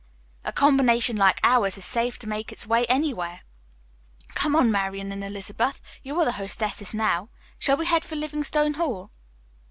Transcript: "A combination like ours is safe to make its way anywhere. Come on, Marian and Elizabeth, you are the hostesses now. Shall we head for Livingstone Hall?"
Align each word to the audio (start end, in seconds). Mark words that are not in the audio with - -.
"A 0.43 0.51
combination 0.51 1.15
like 1.15 1.39
ours 1.43 1.77
is 1.77 1.85
safe 1.85 2.17
to 2.17 2.27
make 2.27 2.51
its 2.51 2.65
way 2.65 2.87
anywhere. 2.87 3.41
Come 4.29 4.55
on, 4.55 4.71
Marian 4.71 5.11
and 5.11 5.23
Elizabeth, 5.23 5.79
you 6.01 6.17
are 6.19 6.25
the 6.25 6.31
hostesses 6.41 6.95
now. 6.95 7.29
Shall 7.59 7.77
we 7.77 7.85
head 7.85 8.03
for 8.03 8.15
Livingstone 8.15 8.73
Hall?" 8.73 9.11